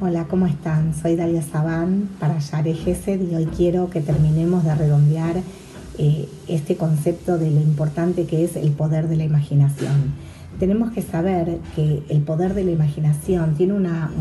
Hola, 0.00 0.26
¿cómo 0.28 0.46
están? 0.46 0.94
Soy 0.94 1.16
Dalia 1.16 1.42
Sabán 1.42 2.10
para 2.20 2.38
Yare 2.38 2.74
Gesed 2.74 3.20
y 3.28 3.34
hoy 3.34 3.46
quiero 3.46 3.90
que 3.90 4.00
terminemos 4.00 4.62
de 4.62 4.74
redondear 4.76 5.42
eh, 5.98 6.28
este 6.46 6.76
concepto 6.76 7.38
de 7.38 7.50
lo 7.50 7.60
importante 7.60 8.26
que 8.26 8.44
es 8.44 8.54
el 8.54 8.70
poder 8.70 9.08
de 9.08 9.16
la 9.16 9.24
imaginación. 9.24 10.14
Tenemos 10.60 10.92
que 10.92 11.02
saber 11.02 11.58
que 11.74 12.04
el 12.08 12.20
poder 12.22 12.54
de 12.54 12.62
la 12.62 12.70
imaginación 12.70 13.56
tiene 13.56 13.72
una, 13.72 14.12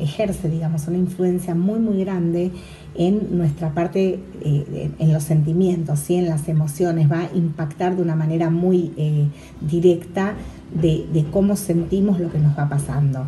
ejerce, 0.00 0.48
digamos, 0.48 0.86
una 0.88 0.98
influencia 0.98 1.54
muy, 1.54 1.78
muy 1.78 2.04
grande 2.04 2.50
en 2.94 3.36
nuestra 3.36 3.72
parte, 3.74 4.20
eh, 4.40 4.90
en 4.98 5.12
los 5.12 5.22
sentimientos, 5.22 6.08
y 6.10 6.16
en 6.16 6.26
las 6.26 6.48
emociones, 6.48 7.10
va 7.10 7.20
a 7.20 7.36
impactar 7.36 7.96
de 7.96 8.02
una 8.02 8.16
manera 8.16 8.50
muy 8.50 8.92
eh, 8.96 9.26
directa 9.60 10.34
de, 10.80 11.24
cómo 11.30 11.56
sentimos 11.56 12.20
lo 12.20 12.30
que 12.30 12.38
nos 12.38 12.56
va 12.58 12.68
pasando. 12.68 13.26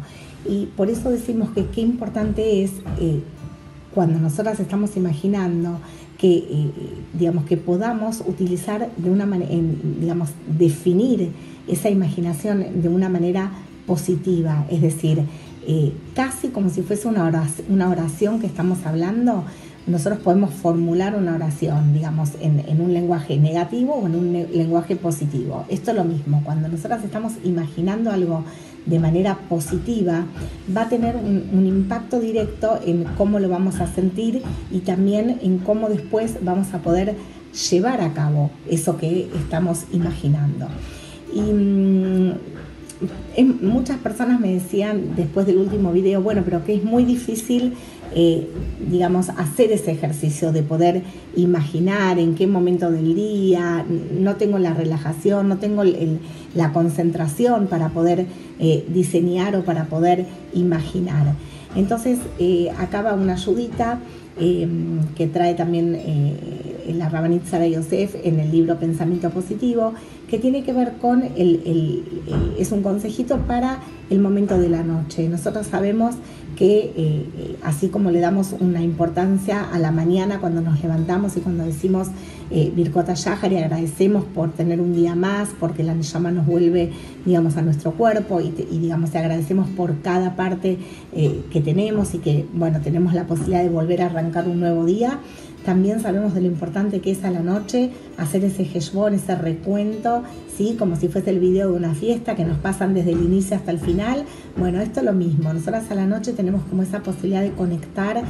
Y 0.49 0.67
por 0.77 0.91
eso 0.91 1.11
decimos 1.11 1.51
que 1.51 1.67
qué 1.67 1.81
importante 1.81 2.63
es 2.63 2.73
cuando 3.97 4.19
nosotras 4.19 4.61
estamos 4.61 4.97
imaginando 4.97 5.81
que, 6.19 6.37
eh, 6.37 6.71
digamos, 7.19 7.47
que 7.47 7.57
podamos 7.57 8.23
utilizar 8.27 8.91
de 8.97 9.11
una 9.11 9.27
manera, 9.27 9.51
digamos, 10.01 10.31
definir 10.59 11.31
esa 11.67 11.91
imaginación 11.91 12.83
de 12.83 12.89
una 12.89 13.09
manera 13.09 13.53
positiva, 13.87 14.67
es 14.71 14.83
decir, 14.83 15.23
casi 16.15 16.49
como 16.49 16.71
si 16.71 16.83
fuese 16.83 17.09
una 17.09 17.25
oración, 17.25 17.67
una 17.71 17.89
oración 17.89 18.41
que 18.41 18.47
estamos 18.47 18.87
hablando, 18.87 19.45
nosotros 19.87 20.21
podemos 20.21 20.53
formular 20.53 21.15
una 21.15 21.35
oración, 21.35 21.93
digamos, 21.93 22.31
en, 22.41 22.65
en, 22.67 22.81
un 22.81 22.93
lenguaje 22.93 23.37
negativo 23.37 23.95
o 23.95 24.07
en 24.07 24.17
un 24.17 24.33
lenguaje 24.33 24.97
positivo. 24.97 25.65
Esto 25.69 25.93
es 25.93 25.97
lo 25.97 26.05
mismo, 26.05 26.43
cuando 26.45 26.69
nosotros 26.69 27.05
estamos 27.05 27.35
imaginando 27.45 28.11
algo 28.11 28.45
de 28.87 29.01
manera 29.01 29.37
positiva, 29.49 30.25
va 30.75 30.83
a 30.83 30.89
tener 30.89 31.17
un, 31.17 31.67
impacto 31.67 32.21
directo 32.21 32.81
en 32.85 33.05
cómo 33.19 33.41
lo 33.41 33.49
vamos 33.49 33.81
a 33.81 33.87
sentir 33.87 34.43
y 34.71 34.79
también 34.81 35.39
en 35.43 35.59
cómo 35.59 35.89
después 35.89 36.39
vamos 36.43 36.73
a 36.73 36.79
poder 36.79 37.15
llevar 37.71 38.01
a 38.01 38.13
cabo 38.15 38.51
eso 38.69 38.97
que 38.97 39.29
estamos 39.35 39.85
imaginando. 39.93 40.69
Y 41.35 41.41
muchas 43.63 43.99
personas 43.99 44.41
me 44.41 44.53
decían 44.53 45.15
después 45.17 45.47
del 45.47 45.59
último 45.59 45.93
video, 45.93 46.23
bueno, 46.23 46.43
pero 46.45 46.65
que 46.65 46.75
es 46.75 46.85
muy 46.85 47.05
difícil, 47.05 47.75
eh, 48.15 48.49
digamos, 48.91 49.29
hacer 49.31 49.73
ese 49.73 49.93
ejercicio 49.93 50.53
de 50.53 50.63
poder 50.63 51.03
imaginar 51.37 52.19
en 52.19 52.35
qué 52.35 52.47
momento 52.47 52.91
del 52.91 53.15
día, 53.15 53.85
no 54.19 54.37
tengo 54.37 54.59
la 54.59 54.73
relajación, 54.73 55.49
no 55.49 55.59
tengo 55.59 55.83
la 56.55 56.73
concentración 56.73 57.67
para 57.67 57.91
poder 57.91 58.27
eh, 58.59 58.85
diseñar 58.89 59.57
o 59.57 59.65
para 59.65 59.85
poder 59.85 60.25
imaginar. 60.55 61.35
Entonces, 61.75 62.19
eh, 62.39 62.71
acaba 62.79 63.15
una 63.15 63.35
ayudita 63.35 64.01
que 64.39 65.27
trae 65.29 65.55
también 65.55 65.99
la 66.99 67.09
Rabanit 67.09 67.45
Sara 67.47 67.67
Yosef 67.67 68.15
en 68.25 68.41
el 68.41 68.51
libro 68.51 68.79
Pensamiento 68.79 69.31
Positivo, 69.31 69.95
que 70.29 70.39
tiene 70.39 70.65
que 70.65 70.73
ver 70.73 70.95
con 71.01 71.23
el, 71.23 71.63
el, 71.65 72.03
es 72.59 72.73
un 72.73 72.83
consejito 72.83 73.39
para 73.47 73.81
el 74.11 74.21
momento 74.21 74.59
de 74.59 74.69
la 74.69 74.83
noche. 74.83 75.29
Nosotros 75.29 75.67
sabemos 75.67 76.17
que 76.57 76.93
eh, 76.97 77.57
así 77.63 77.89
como 77.89 78.11
le 78.11 78.21
damos 78.21 78.55
una 78.59 78.83
importancia 78.83 79.63
a 79.63 79.79
la 79.79 79.91
mañana 79.91 80.41
cuando 80.41 80.61
nos 80.61 80.83
levantamos 80.83 81.37
y 81.37 81.41
cuando 81.41 81.65
decimos 81.65 82.09
eh, 82.51 82.73
Birkota 82.75 83.15
Yahar 83.15 83.53
y 83.53 83.57
agradecemos 83.59 84.25
por 84.25 84.53
tener 84.53 84.81
un 84.81 84.95
día 84.95 85.15
más, 85.15 85.51
porque 85.61 85.83
la 85.83 85.95
llama 85.95 86.31
nos 86.31 86.47
vuelve, 86.47 86.93
digamos, 87.25 87.57
a 87.57 87.63
nuestro 87.63 87.93
cuerpo 87.93 88.41
y, 88.41 88.51
digamos, 88.51 89.11
te 89.11 89.19
agradecemos 89.19 89.69
por 89.71 90.01
cada 90.01 90.37
parte 90.37 90.79
eh, 91.13 91.43
que 91.51 91.61
tenemos 91.61 92.15
y 92.15 92.19
que, 92.19 92.47
bueno, 92.55 92.81
tenemos 92.81 93.15
la 93.15 93.27
posibilidad 93.27 93.63
de 93.63 93.69
volver 93.69 94.03
a 94.03 94.07
arrancar 94.07 94.49
un 94.49 94.61
nuevo 94.61 94.85
día. 94.85 95.21
También 95.67 95.99
sabemos 96.01 96.33
de 96.33 96.43
lo 96.43 96.47
importante 96.47 97.01
que 97.01 97.11
es 97.11 97.25
a 97.25 97.31
la 97.33 97.41
noche 97.41 97.91
hacer 98.19 98.45
ese 98.45 98.63
heshbon, 98.63 99.15
ese 99.15 99.35
recuento, 99.35 100.23
¿sí? 100.57 100.77
como 100.79 100.95
si 100.95 101.09
fuese 101.09 101.31
el 101.31 101.41
video 101.41 101.73
de 101.73 101.77
una 101.77 101.93
fiesta 101.93 102.37
que 102.37 102.45
nos 102.45 102.57
pasan 102.59 102.95
desde 102.95 103.11
el 103.11 103.21
inicio 103.21 103.57
hasta 103.57 103.73
el 103.73 103.81
final. 103.81 104.25
Bueno, 104.57 104.81
esto 104.81 105.01
es 105.01 105.07
lo 105.07 105.13
mismo. 105.13 105.53
Nosotras 105.53 105.91
a 105.91 105.97
la 105.97 106.07
noche 106.07 106.33
tenemos 106.35 106.63
como 106.71 106.85
esa 106.85 107.03
posibilidad 107.03 107.43
de 107.43 107.51
conectar 107.51 108.23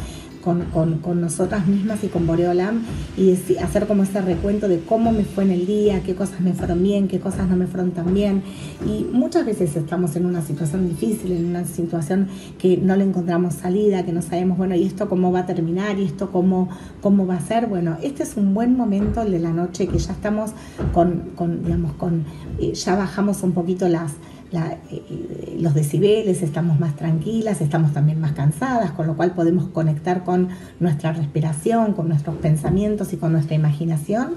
con, 0.46 1.20
nosotras 1.20 1.66
mismas 1.66 2.04
y 2.04 2.08
con 2.08 2.26
Boreolam 2.26 2.82
y 3.16 3.32
hacer 3.56 3.86
como 3.86 4.04
ese 4.04 4.20
recuento 4.20 4.68
de 4.68 4.78
cómo 4.80 5.10
me 5.10 5.24
fue 5.24 5.42
en 5.42 5.50
el 5.50 5.66
día, 5.66 6.02
qué 6.04 6.14
cosas 6.14 6.40
me 6.40 6.52
fueron 6.52 6.82
bien, 6.82 7.08
qué 7.08 7.18
cosas 7.18 7.48
no 7.48 7.56
me 7.56 7.66
fueron 7.66 7.90
tan 7.90 8.14
bien. 8.14 8.42
Y 8.86 9.04
muchas 9.12 9.44
veces 9.44 9.74
estamos 9.74 10.14
en 10.14 10.24
una 10.24 10.42
situación 10.42 10.88
difícil, 10.88 11.32
en 11.32 11.46
una 11.46 11.64
situación 11.64 12.28
que 12.58 12.76
no 12.76 12.94
le 12.94 13.04
encontramos 13.04 13.54
salida, 13.54 14.04
que 14.04 14.12
no 14.12 14.22
sabemos, 14.22 14.56
bueno, 14.56 14.76
¿y 14.76 14.84
esto 14.84 15.08
cómo 15.08 15.32
va 15.32 15.40
a 15.40 15.46
terminar? 15.46 15.98
¿Y 15.98 16.04
esto 16.04 16.30
cómo, 16.30 16.68
cómo 17.00 17.26
va 17.26 17.36
a 17.36 17.40
ser? 17.40 17.66
Bueno, 17.66 17.96
este 18.02 18.22
es 18.22 18.36
un 18.36 18.54
buen 18.54 18.76
momento, 18.76 19.22
el 19.22 19.32
de 19.32 19.40
la 19.40 19.50
noche, 19.50 19.88
que 19.88 19.98
ya 19.98 20.12
estamos 20.12 20.52
con, 20.92 21.32
con 21.34 21.64
digamos, 21.64 21.94
con, 21.94 22.24
eh, 22.60 22.72
ya 22.72 22.94
bajamos 22.94 23.42
un 23.42 23.52
poquito 23.52 23.88
las 23.88 24.12
eh, 24.56 25.56
los 25.60 25.74
decibeles, 25.74 26.42
estamos 26.42 26.80
más 26.80 26.96
tranquilas, 26.96 27.60
estamos 27.60 27.92
también 27.92 28.20
más 28.20 28.32
cansadas, 28.32 28.92
con 28.92 29.06
lo 29.06 29.16
cual 29.16 29.32
podemos 29.32 29.68
conectar 29.68 30.24
con 30.24 30.48
nuestra 30.80 31.12
respiración, 31.12 31.92
con 31.92 32.08
nuestros 32.08 32.36
pensamientos 32.36 33.12
y 33.12 33.16
con 33.16 33.32
nuestra 33.32 33.54
imaginación. 33.54 34.34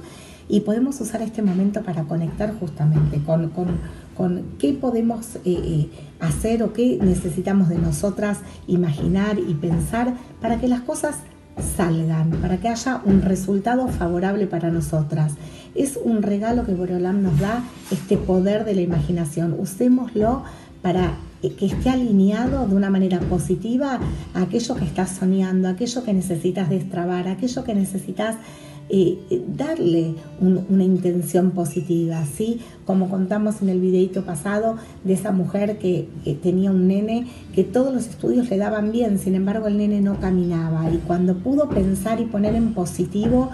Y 0.47 0.61
podemos 0.61 0.99
usar 0.99 1.21
este 1.21 1.41
momento 1.41 1.83
para 1.83 2.03
conectar 2.03 2.53
justamente 2.59 3.21
con, 3.23 3.49
con, 3.49 4.43
qué 4.57 4.73
podemos 4.73 5.35
eh, 5.37 5.39
eh, 5.45 5.89
hacer 6.19 6.63
o 6.63 6.73
qué 6.73 6.99
necesitamos 7.01 7.69
de 7.69 7.77
nosotras 7.77 8.39
imaginar 8.67 9.37
y 9.39 9.53
pensar 9.53 10.15
para 10.41 10.59
que 10.59 10.67
las 10.67 10.81
cosas 10.81 11.17
salgan, 11.61 12.31
para 12.41 12.57
que 12.57 12.69
haya 12.69 13.01
un 13.05 13.21
resultado 13.21 13.87
favorable 13.87 14.47
para 14.47 14.69
nosotras. 14.69 15.33
Es 15.75 15.97
un 16.01 16.21
regalo 16.21 16.65
que 16.65 16.73
Boreolam 16.73 17.21
nos 17.21 17.39
da, 17.39 17.63
este 17.91 18.17
poder 18.17 18.65
de 18.65 18.75
la 18.75 18.81
imaginación. 18.81 19.55
Usémoslo 19.57 20.43
para 20.81 21.17
que 21.41 21.65
esté 21.65 21.89
alineado 21.89 22.67
de 22.67 22.75
una 22.75 22.89
manera 22.89 23.19
positiva 23.19 23.99
a 24.33 24.41
aquello 24.41 24.75
que 24.75 24.85
estás 24.85 25.11
soñando, 25.11 25.69
aquello 25.69 26.03
que 26.03 26.13
necesitas 26.13 26.69
destrabar, 26.69 27.27
aquello 27.27 27.63
que 27.63 27.73
necesitas 27.73 28.35
eh, 28.89 29.19
darle 29.55 30.15
una 30.41 30.83
intención 30.83 31.51
positiva, 31.51 32.23
¿sí? 32.25 32.59
Como 32.85 33.09
contamos 33.09 33.61
en 33.61 33.69
el 33.69 33.79
videito 33.79 34.23
pasado 34.23 34.77
de 35.03 35.13
esa 35.13 35.31
mujer 35.31 35.77
que 35.77 36.07
tenía 36.41 36.71
un 36.71 36.87
nene 36.87 37.27
que 37.53 37.63
todos 37.63 37.93
los 37.93 38.07
estudios 38.07 38.49
le 38.49 38.57
daban 38.57 38.91
bien, 38.91 39.19
sin 39.19 39.35
embargo 39.35 39.67
el 39.67 39.77
nene 39.77 40.01
no 40.01 40.19
caminaba 40.19 40.89
y 40.91 40.97
cuando 40.97 41.37
pudo 41.37 41.69
pensar 41.69 42.19
y 42.19 42.25
poner 42.25 42.55
en 42.55 42.73
positivo 42.73 43.49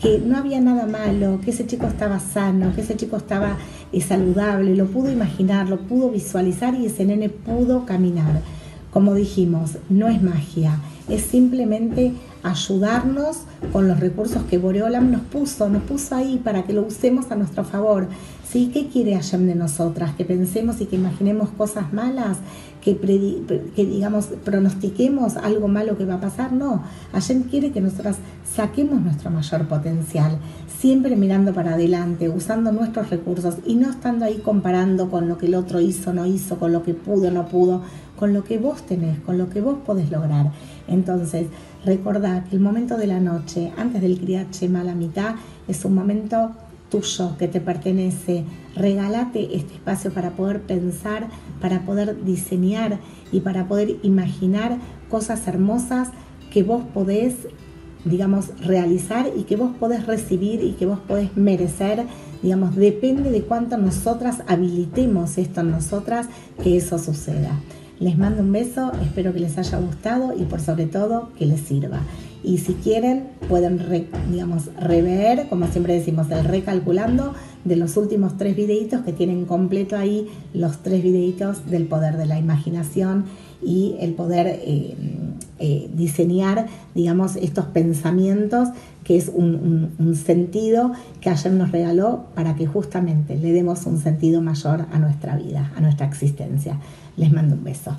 que 0.00 0.18
no 0.18 0.36
había 0.36 0.60
nada 0.60 0.86
malo, 0.86 1.40
que 1.42 1.50
ese 1.50 1.66
chico 1.66 1.86
estaba 1.86 2.20
sano, 2.20 2.74
que 2.74 2.82
ese 2.82 2.96
chico 2.96 3.16
estaba 3.16 3.56
eh, 3.92 4.00
saludable, 4.00 4.76
lo 4.76 4.86
pudo 4.86 5.10
imaginar, 5.10 5.68
lo 5.68 5.78
pudo 5.78 6.10
visualizar 6.10 6.74
y 6.74 6.86
ese 6.86 7.04
nene 7.04 7.28
pudo 7.28 7.86
caminar. 7.86 8.42
Como 8.90 9.14
dijimos, 9.14 9.78
no 9.88 10.08
es 10.08 10.22
magia, 10.22 10.78
es 11.08 11.22
simplemente 11.22 12.12
ayudarnos 12.42 13.38
con 13.72 13.88
los 13.88 13.98
recursos 13.98 14.42
que 14.44 14.58
Boreolam 14.58 15.10
nos 15.10 15.22
puso, 15.22 15.68
nos 15.68 15.82
puso 15.82 16.14
ahí 16.14 16.40
para 16.42 16.64
que 16.64 16.72
lo 16.72 16.82
usemos 16.82 17.30
a 17.30 17.36
nuestro 17.36 17.64
favor. 17.64 18.08
¿Sí? 18.48 18.70
¿Qué 18.72 18.86
quiere 18.86 19.14
Hashem 19.14 19.46
de 19.46 19.56
nosotras? 19.56 20.14
Que 20.14 20.24
pensemos 20.24 20.80
y 20.80 20.86
que 20.86 20.94
imaginemos 20.94 21.48
cosas 21.50 21.92
malas, 21.92 22.38
que, 22.80 22.94
digamos, 23.76 24.26
pronostiquemos 24.44 25.36
algo 25.36 25.66
malo 25.66 25.98
que 25.98 26.04
va 26.04 26.14
a 26.14 26.20
pasar. 26.20 26.52
No, 26.52 26.84
Hashem 27.12 27.42
quiere 27.44 27.72
que 27.72 27.80
nosotras 27.80 28.18
saquemos 28.54 29.02
nuestro 29.02 29.30
mayor 29.30 29.66
potencial, 29.66 30.38
siempre 30.78 31.16
mirando 31.16 31.52
para 31.52 31.74
adelante, 31.74 32.28
usando 32.28 32.70
nuestros 32.70 33.10
recursos 33.10 33.56
y 33.66 33.74
no 33.74 33.90
estando 33.90 34.24
ahí 34.24 34.36
comparando 34.36 35.10
con 35.10 35.28
lo 35.28 35.36
que 35.36 35.46
el 35.46 35.56
otro 35.56 35.80
hizo, 35.80 36.12
no 36.12 36.26
hizo, 36.26 36.56
con 36.60 36.72
lo 36.72 36.84
que 36.84 36.94
pudo, 36.94 37.32
no 37.32 37.46
pudo, 37.46 37.82
con 38.16 38.32
lo 38.32 38.44
que 38.44 38.58
vos 38.58 38.86
tenés, 38.86 39.18
con 39.18 39.36
lo 39.36 39.50
que 39.50 39.60
vos 39.60 39.78
podés 39.84 40.10
lograr. 40.12 40.52
Entonces, 40.88 41.46
recordad 41.84 42.44
que 42.44 42.56
el 42.56 42.62
momento 42.62 42.96
de 42.96 43.06
la 43.06 43.20
noche, 43.20 43.72
antes 43.76 44.02
del 44.02 44.18
Kriyat 44.18 44.52
Shema 44.52 44.80
a 44.80 44.84
la 44.84 44.94
mitad, 44.94 45.34
es 45.68 45.84
un 45.84 45.94
momento 45.94 46.52
tuyo 46.90 47.36
que 47.38 47.48
te 47.48 47.60
pertenece. 47.60 48.44
Regálate 48.74 49.56
este 49.56 49.74
espacio 49.74 50.12
para 50.12 50.30
poder 50.30 50.62
pensar, 50.62 51.28
para 51.60 51.84
poder 51.84 52.24
diseñar 52.24 52.98
y 53.32 53.40
para 53.40 53.66
poder 53.66 53.96
imaginar 54.02 54.78
cosas 55.08 55.46
hermosas 55.48 56.08
que 56.52 56.62
vos 56.62 56.84
podés, 56.94 57.34
digamos, 58.04 58.50
realizar 58.60 59.30
y 59.36 59.42
que 59.42 59.56
vos 59.56 59.72
podés 59.78 60.06
recibir 60.06 60.62
y 60.62 60.72
que 60.72 60.86
vos 60.86 61.00
podés 61.00 61.36
merecer. 61.36 62.04
Digamos, 62.42 62.76
depende 62.76 63.30
de 63.30 63.42
cuánto 63.42 63.76
nosotras 63.76 64.42
habilitemos 64.46 65.38
esto 65.38 65.62
en 65.62 65.70
nosotras 65.72 66.28
que 66.62 66.76
eso 66.76 66.98
suceda. 66.98 67.60
Les 67.98 68.18
mando 68.18 68.42
un 68.42 68.52
beso, 68.52 68.92
espero 69.02 69.32
que 69.32 69.40
les 69.40 69.56
haya 69.56 69.78
gustado 69.78 70.34
y 70.38 70.44
por 70.44 70.60
sobre 70.60 70.84
todo 70.84 71.30
que 71.38 71.46
les 71.46 71.60
sirva. 71.60 72.00
Y 72.46 72.58
si 72.58 72.74
quieren 72.74 73.24
pueden, 73.48 73.80
digamos, 74.30 74.70
rever, 74.76 75.48
como 75.48 75.66
siempre 75.66 75.94
decimos, 75.94 76.30
el 76.30 76.44
recalculando 76.44 77.34
de 77.64 77.74
los 77.74 77.96
últimos 77.96 78.36
tres 78.36 78.54
videitos 78.54 79.00
que 79.00 79.12
tienen 79.12 79.46
completo 79.46 79.96
ahí 79.96 80.28
los 80.54 80.78
tres 80.78 81.02
videitos 81.02 81.68
del 81.68 81.86
poder 81.86 82.16
de 82.16 82.24
la 82.26 82.38
imaginación 82.38 83.24
y 83.60 83.96
el 83.98 84.14
poder 84.14 84.46
eh, 84.46 84.94
eh, 85.58 85.90
diseñar, 85.92 86.68
digamos, 86.94 87.34
estos 87.34 87.64
pensamientos 87.64 88.68
que 89.02 89.16
es 89.16 89.28
un, 89.34 89.90
un 89.98 90.14
sentido 90.14 90.92
que 91.20 91.30
ayer 91.30 91.52
nos 91.52 91.72
regaló 91.72 92.26
para 92.36 92.54
que 92.54 92.66
justamente 92.66 93.36
le 93.36 93.52
demos 93.52 93.86
un 93.86 93.98
sentido 93.98 94.40
mayor 94.40 94.86
a 94.92 95.00
nuestra 95.00 95.36
vida, 95.36 95.72
a 95.76 95.80
nuestra 95.80 96.06
existencia. 96.06 96.78
Les 97.16 97.32
mando 97.32 97.56
un 97.56 97.64
beso. 97.64 97.96